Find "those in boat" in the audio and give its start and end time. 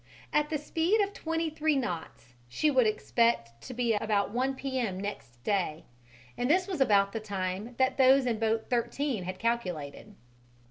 7.97-8.65